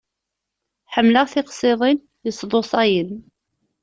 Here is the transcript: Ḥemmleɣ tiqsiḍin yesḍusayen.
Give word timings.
Ḥemmleɣ 0.93 1.25
tiqsiḍin 1.31 1.99
yesḍusayen. 2.25 3.11